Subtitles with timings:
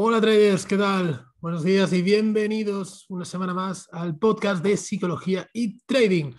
[0.00, 1.26] Hola traders, ¿qué tal?
[1.40, 6.34] Buenos días y bienvenidos una semana más al podcast de psicología y trading.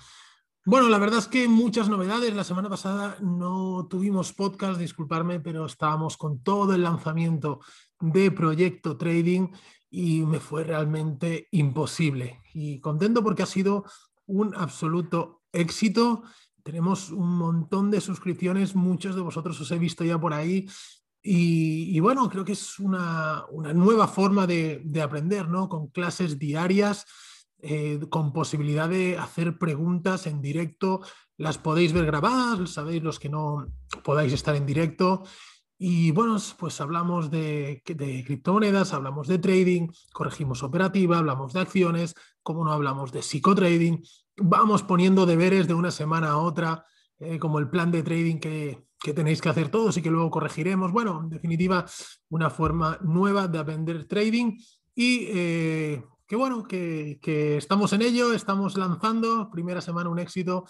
[0.64, 2.34] Bueno, la verdad es que muchas novedades.
[2.34, 7.60] La semana pasada no tuvimos podcast, disculparme, pero estábamos con todo el lanzamiento
[8.00, 9.50] de Proyecto Trading
[9.90, 12.42] y me fue realmente imposible.
[12.54, 13.84] Y contento porque ha sido
[14.26, 16.24] un absoluto éxito.
[16.64, 20.66] Tenemos un montón de suscripciones, muchos de vosotros os he visto ya por ahí
[21.22, 25.68] y, bueno, creo que es una, nueva forma de, aprender, ¿no?
[25.68, 27.06] Con clases diarias,
[27.62, 31.02] eh, con posibilidad de hacer preguntas en directo.
[31.38, 33.68] Las podéis ver grabadas, sabéis los que no
[34.04, 35.24] podáis estar en directo.
[35.78, 42.16] Y bueno, pues hablamos de, de, criptomonedas, hablamos de trading, corregimos operativa, hablamos de acciones,
[42.44, 44.04] como no hablamos de psicotrading.
[44.38, 46.86] Vamos poniendo deberes de una semana a otra,
[47.20, 50.30] eh, como el plan de trading que, que tenéis que hacer todos y que luego
[50.30, 50.92] corregiremos.
[50.92, 51.86] Bueno, en definitiva,
[52.30, 54.58] una forma nueva de aprender trading
[54.94, 57.18] y eh, que bueno, que,
[57.58, 60.66] estamos en ello, estamos lanzando, primera semana un éxito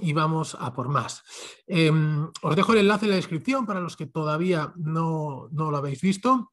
[0.00, 1.22] y vamos a por más.
[1.66, 5.76] Em, os dejo el enlace en la descripción para los que todavía no, no lo
[5.76, 6.52] habéis visto.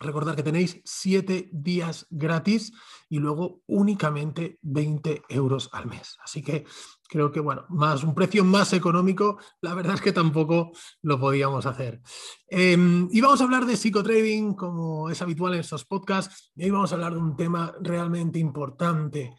[0.00, 2.72] Recordad que tenéis siete días gratis
[3.08, 6.16] y luego únicamente 20 euros al mes.
[6.22, 6.64] Así que
[7.08, 10.72] creo que, bueno, más un precio más económico, la verdad es que tampoco
[11.02, 12.02] lo podíamos hacer.
[12.48, 16.70] Em, y vamos a hablar de psicotrading, como es habitual en estos podcasts, y hoy
[16.70, 19.34] vamos a hablar de un tema realmente importante,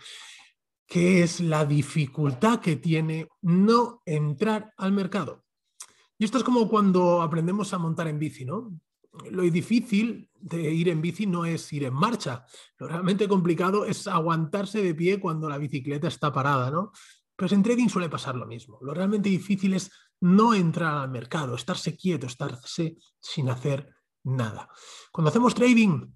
[0.87, 5.43] que es la dificultad que tiene no entrar al mercado.
[6.17, 8.71] Y esto es como cuando aprendemos a montar en bici, ¿no?
[9.31, 12.45] Lo difícil de ir en bici no es ir en marcha.
[12.77, 16.91] Lo realmente complicado es aguantarse de pie cuando la bicicleta está parada, ¿no?
[17.35, 18.79] Pues en trading suele pasar lo mismo.
[18.81, 23.89] Lo realmente difícil es no entrar al mercado, estarse quieto, estarse sin hacer
[24.23, 24.69] nada.
[25.11, 26.11] Cuando hacemos trading,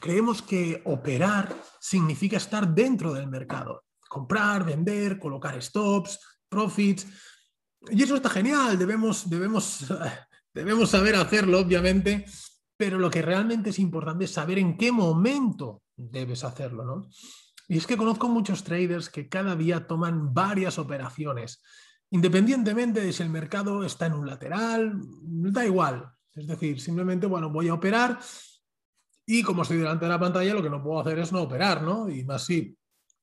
[0.00, 3.84] creemos que operar significa estar dentro del mercado.
[4.08, 7.06] Comprar, vender, colocar stops, profits.
[7.90, 9.86] Y eso está genial, debemos, debemos
[10.58, 12.24] Debemos saber hacerlo, obviamente,
[12.76, 17.08] pero lo que realmente es importante es saber en qué momento debes hacerlo, ¿no?
[17.68, 21.62] Y es que conozco muchos traders que cada día toman varias operaciones,
[22.10, 26.10] independientemente de si el mercado está en un lateral, da igual.
[26.34, 28.18] Es decir, simplemente, bueno, voy a operar
[29.24, 31.82] y como estoy delante de la pantalla, lo que no puedo hacer es no operar,
[31.82, 32.10] ¿no?
[32.10, 32.76] Y más si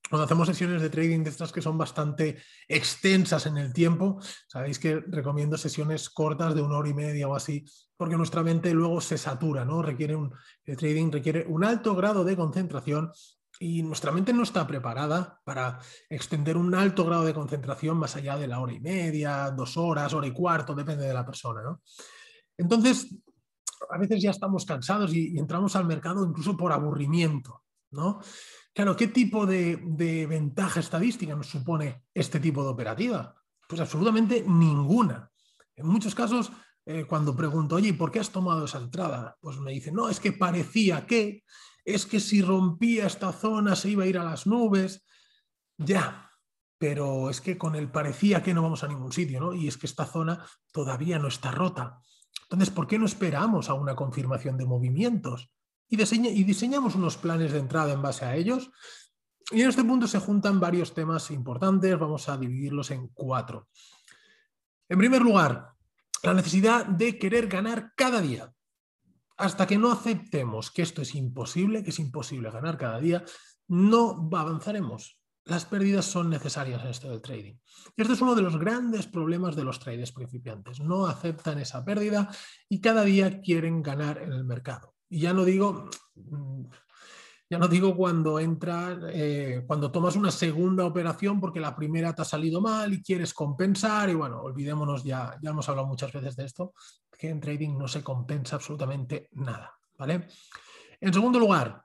[0.08, 4.78] cuando hacemos sesiones de trading de estas que son bastante extensas en el tiempo, sabéis
[4.78, 7.64] que recomiendo sesiones cortas de una hora y media o así,
[7.96, 9.82] porque nuestra mente luego se satura, ¿no?
[9.82, 10.32] Requiere un,
[10.64, 13.10] el trading requiere un alto grado de concentración
[13.58, 18.36] y nuestra mente no está preparada para extender un alto grado de concentración más allá
[18.36, 21.80] de la hora y media, dos horas, hora y cuarto, depende de la persona, ¿no?
[22.56, 23.16] Entonces,
[23.90, 28.20] a veces ya estamos cansados y, y entramos al mercado incluso por aburrimiento, ¿no?
[28.76, 33.34] Claro, ¿qué tipo de, ventaja estadística nos supone este tipo de operativa?
[33.66, 35.32] Pues absolutamente ninguna.
[35.74, 36.52] En muchos casos,
[36.84, 39.38] eh, cuando pregunto, oye, ¿por qué has tomado esa entrada?
[39.40, 41.42] Pues me dicen, no, es que parecía que,
[41.86, 45.06] es que si rompía esta zona se iba a ir a las nubes.
[45.78, 46.30] Ya,
[46.76, 49.54] pero es que con el parecía que no vamos a ningún sitio, ¿no?
[49.54, 52.02] Y es que esta zona todavía no está rota.
[52.42, 55.50] Entonces, ¿por qué no esperamos a una confirmación de movimientos?
[55.88, 58.70] Y, diseñamos unos planes de entrada en base a ellos.
[59.50, 63.68] Y en este punto se juntan varios temas importantes, vamos a dividirlos en cuatro.
[64.88, 65.70] En primer lugar,
[66.22, 68.52] la necesidad de querer ganar cada día.
[69.36, 73.24] Hasta que no aceptemos que esto es imposible, que es imposible ganar cada día,
[73.68, 75.20] no avanzaremos.
[75.44, 77.54] Las pérdidas son necesarias en esto del trading.
[77.96, 80.80] Y este es uno de los grandes problemas de los traders principiantes.
[80.80, 82.28] No aceptan esa pérdida
[82.68, 84.95] y cada día quieren ganar en el mercado.
[85.08, 86.64] Y ya no digo, mm,
[87.48, 92.22] ya no digo cuando entra, eh, cuando tomas una segunda operación porque la primera te
[92.22, 94.10] ha salido mal y quieres compensar.
[94.10, 96.74] Y bueno, olvidémonos ya, ya hemos hablado muchas veces de esto,
[97.16, 99.72] que en trading no se compensa absolutamente nada.
[99.96, 100.26] ¿vale?
[101.00, 101.84] En segundo lugar,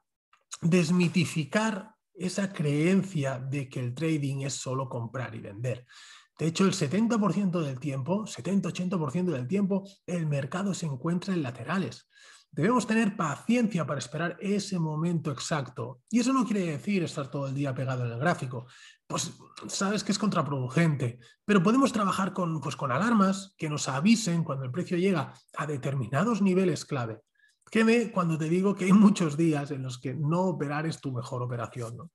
[0.62, 5.86] desmitificar esa creencia de que el trading es solo comprar y vender.
[6.38, 12.10] De hecho, el 70% del tiempo, 70-80% del tiempo, el mercado se encuentra en laterales.
[12.54, 16.02] Debemos tener paciencia para esperar ese momento exacto.
[16.10, 18.68] Y eso no quiere decir estar todo el día pegado en el gráfico.
[19.08, 19.34] Pues
[19.68, 24.66] sabes que es contraproducente, pero podemos trabajar con, pues, con alarmas que nos avisen cuando
[24.66, 27.22] el precio llega a determinados niveles clave.
[27.74, 31.14] ve cuando te digo que hay muchos días en los que no operar es tu
[31.14, 32.12] mejor operación.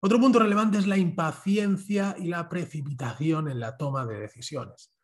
[0.00, 4.97] Otro punto relevante es la impaciencia y la precipitación en la toma de decisiones.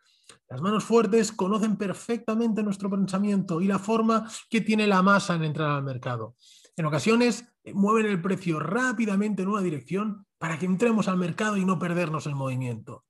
[0.49, 5.45] Las manos fuertes conocen perfectamente nuestro pensamiento y la forma que tiene la masa en
[5.45, 6.37] entrar al mercado.
[6.77, 11.57] En ocasiones eh, mueven el precio rápidamente en una dirección para que entremos al mercado
[11.57, 13.05] y no perdernos el movimiento.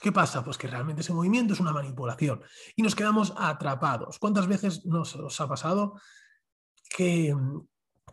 [0.00, 0.42] ¿Qué pasa?
[0.42, 2.42] Pues que realmente ese movimiento es una manipulación
[2.74, 4.18] y nos quedamos atrapados.
[4.18, 6.00] ¿Cuántas veces nos, ha pasado
[6.96, 7.60] que mm,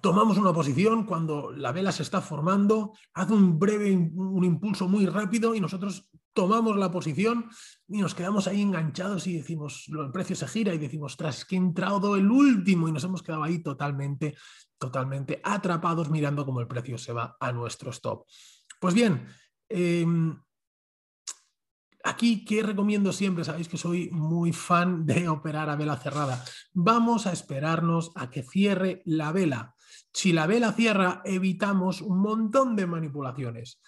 [0.01, 5.05] tomamos una posición cuando la vela se está formando, hace un breve, un impulso muy
[5.05, 7.49] rápido y nosotros tomamos la posición
[7.87, 11.55] y nos quedamos ahí enganchados y decimos, el precio se gira y decimos, tras que
[11.55, 14.37] he entrado el último y nos hemos quedado ahí totalmente,
[14.77, 18.27] totalmente atrapados mirando cómo el precio se va a nuestro stop.
[18.79, 19.25] Pues bien,
[19.67, 20.37] em,
[22.03, 23.43] Aquí, ¿qué recomiendo siempre?
[23.43, 26.41] Sabéis que soy muy fan de operar a vela cerrada.
[26.71, 29.75] Vamos a esperarnos a que cierre la vela.
[30.13, 33.81] Si la vela cierra, evitamos un montón de manipulaciones.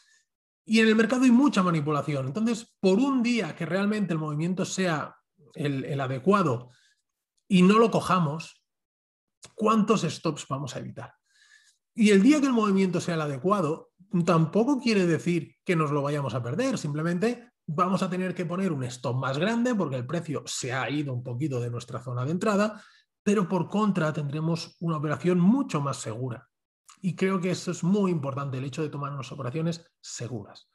[0.69, 2.27] Y en el mercado hay mucha manipulación.
[2.27, 5.16] Entonces, por un día que realmente el movimiento sea
[5.56, 6.69] el, adecuado
[7.48, 8.63] y no lo cojamos,
[9.56, 11.16] ¿cuántos stops vamos a evitar?
[11.95, 13.89] Y el día que el movimiento sea el adecuado,
[14.24, 18.71] tampoco quiere decir que nos lo vayamos a perder, simplemente vamos a tener que poner
[18.71, 22.25] un stop más grande porque el precio se ha ido un poquito de nuestra zona
[22.25, 22.80] de entrada,
[23.24, 26.48] pero por contra tendremos una operación mucho más segura.
[27.01, 30.69] Y creo que eso es muy importante, el hecho de tomar unas operaciones seguras.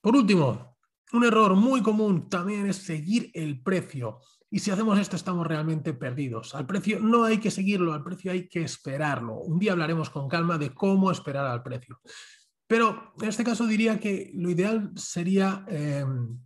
[0.00, 0.78] Por último,
[1.12, 4.20] un error muy común también es seguir el precio.
[4.50, 6.54] Y si hacemos esto estamos realmente perdidos.
[6.54, 9.36] Al precio no hay que seguirlo, al precio hay que esperarlo.
[9.40, 12.00] Un día hablaremos con calma de cómo esperar al precio.
[12.66, 16.38] Pero en este caso diría que lo ideal sería em,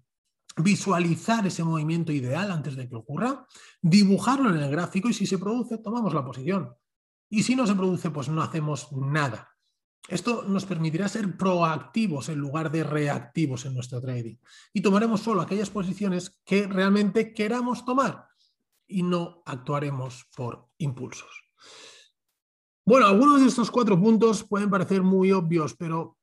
[0.57, 3.47] visualizar ese movimiento ideal antes de que ocurra,
[3.81, 6.73] dibujarlo en el gráfico y si se produce, tomamos la posición.
[7.33, 9.57] Y si no se produce, pues no hacemos nada.
[10.07, 14.37] Esto nos permitirá ser proactivos en lugar de reactivos en nuestro trading.
[14.75, 18.29] Y tomaremos solo aquellas posiciones que realmente queramos tomar
[18.87, 21.31] y no actuaremos por impulsos.
[22.85, 26.19] Bueno, algunos de estos cuatro puntos pueden parecer muy obvios, pero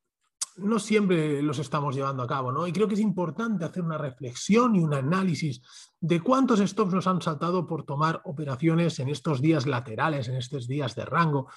[0.62, 2.68] no siempre los estamos llevando a cabo, ¿no?
[2.68, 5.62] Y creo que es importante hacer una reflexión y un análisis
[6.00, 10.68] de cuántos stops nos han saltado por tomar operaciones en estos días laterales, en estos
[10.68, 11.50] días de rango,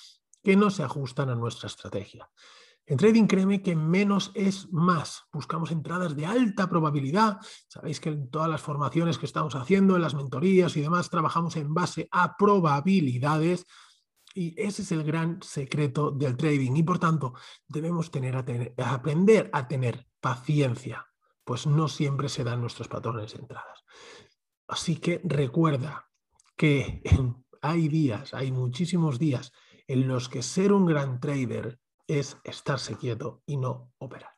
[0.43, 2.29] que no se ajustan a nuestra estrategia.
[2.85, 5.23] En trading, créeme que menos es más.
[5.33, 7.39] Buscamos entradas de alta probabilidad.
[7.69, 11.55] Sabéis que en todas las formaciones que estamos haciendo, en las mentorías y demás, trabajamos
[11.57, 13.67] en base a probabilidades
[14.35, 16.77] y ese es el gran secreto del trading.
[16.77, 17.35] Y por tanto,
[17.69, 18.45] debemos tener a,
[18.93, 21.07] aprender a tener paciencia,
[21.45, 23.81] pues no siempre se dan nuestros patrones de entradas.
[24.69, 26.09] Así que recuerda
[26.57, 27.03] que
[27.63, 29.53] hay días, hay muchísimos días
[29.87, 34.31] en los que ser un gran trader es estarse quieto y no operar.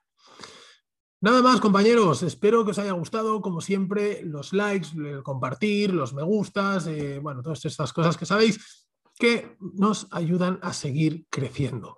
[1.21, 2.23] Nada más, compañeros.
[2.23, 7.19] Espero que os haya gustado, como siempre, los likes, el compartir, los me gustas, eh,
[7.19, 8.84] bueno, todas estas cosas que sabéis
[9.19, 11.97] que nos ayudan a seguir creciendo.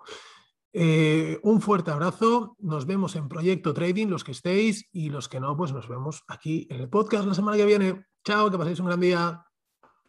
[0.73, 5.39] Eh, un fuerte abrazo, nos vemos en Proyecto Trading, los que estéis y los que
[5.39, 8.05] no, pues nos vemos aquí en el podcast la semana que viene.
[8.23, 9.46] Chao, que paséis un gran día.